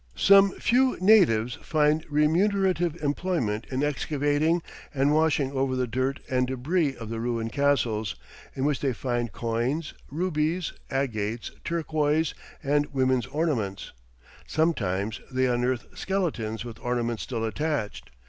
[0.15, 4.63] Some few natives find remunerative employment in excavating
[4.95, 8.15] and washing over the dirt and debris of the ruined castles,
[8.55, 12.33] in which they find coins, rubies, agates, turquoise,
[12.63, 13.91] and women's ornaments;
[14.47, 18.09] sometimes they unearth skeletons with ornaments still attached.